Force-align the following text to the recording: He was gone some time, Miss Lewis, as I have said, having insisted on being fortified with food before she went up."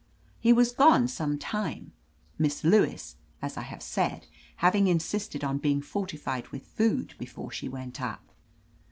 He 0.39 0.51
was 0.51 0.71
gone 0.71 1.07
some 1.07 1.37
time, 1.37 1.93
Miss 2.39 2.63
Lewis, 2.63 3.17
as 3.39 3.55
I 3.55 3.61
have 3.61 3.83
said, 3.83 4.25
having 4.55 4.87
insisted 4.87 5.43
on 5.43 5.59
being 5.59 5.79
fortified 5.79 6.47
with 6.47 6.65
food 6.65 7.13
before 7.19 7.51
she 7.51 7.69
went 7.69 8.01
up." 8.01 8.33